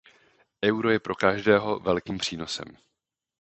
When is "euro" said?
0.65-0.89